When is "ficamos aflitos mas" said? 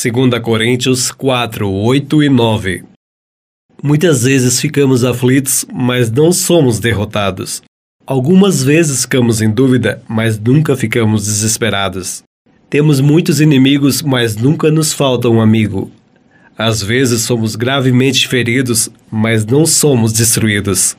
4.60-6.08